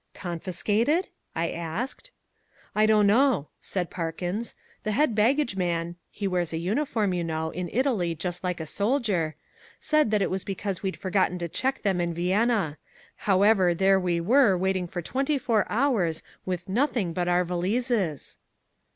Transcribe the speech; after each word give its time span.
"Confiscated?" 0.15 1.09
I 1.35 1.51
asked. 1.51 2.09
"I 2.73 2.87
don't 2.87 3.05
know," 3.05 3.49
said 3.59 3.91
Parkins, 3.91 4.55
"the 4.81 4.93
head 4.93 5.13
baggage 5.13 5.55
man 5.55 5.95
(he 6.09 6.27
wears 6.27 6.51
a 6.51 6.57
uniform, 6.57 7.13
you 7.13 7.23
know, 7.23 7.51
in 7.51 7.69
Italy 7.71 8.15
just 8.15 8.43
like 8.43 8.59
a 8.59 8.65
soldier) 8.65 9.35
said 9.79 10.11
it 10.11 10.31
was 10.31 10.43
because 10.43 10.81
we'd 10.81 10.97
forgotten 10.97 11.37
to 11.37 11.47
check 11.47 11.83
them 11.83 12.01
in 12.01 12.15
Vienna. 12.15 12.79
However 13.15 13.75
there 13.75 13.99
we 13.99 14.19
were 14.19 14.57
waiting 14.57 14.87
for 14.87 15.03
twenty 15.03 15.37
four 15.37 15.67
hours 15.71 16.23
with 16.47 16.67
nothing 16.67 17.13
but 17.13 17.27
our 17.27 17.43
valises." 17.45 18.37